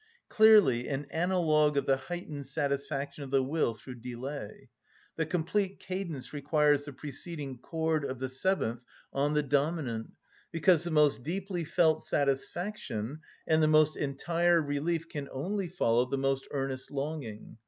Clearly 0.29 0.87
an 0.89 1.05
analogue 1.11 1.77
of 1.77 1.85
the 1.85 1.95
heightened 1.97 2.47
satisfaction 2.47 3.23
of 3.23 3.29
the 3.29 3.43
will 3.43 3.75
through 3.75 3.99
delay. 3.99 4.69
The 5.15 5.27
complete 5.27 5.79
cadence 5.79 6.33
requires 6.33 6.85
the 6.85 6.93
preceding 6.93 7.59
chord 7.59 8.03
of 8.03 8.17
the 8.17 8.27
seventh 8.27 8.81
on 9.13 9.35
the 9.35 9.43
dominant; 9.43 10.13
because 10.51 10.83
the 10.83 10.89
most 10.89 11.21
deeply 11.21 11.63
felt 11.63 12.03
satisfaction 12.03 13.19
and 13.45 13.61
the 13.61 13.67
most 13.67 13.95
entire 13.95 14.59
relief 14.59 15.07
can 15.07 15.29
only 15.31 15.67
follow 15.67 16.05
the 16.05 16.17
most 16.17 16.47
earnest 16.49 16.89
longing. 16.89 17.57